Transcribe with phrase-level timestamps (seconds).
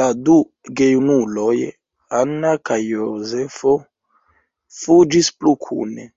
[0.00, 0.34] La du
[0.80, 1.54] gejunuloj,
[2.20, 3.74] Anna kaj Jozefo,
[4.82, 6.08] fuĝis plu kune.